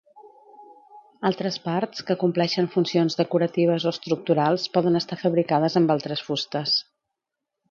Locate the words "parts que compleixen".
1.65-2.69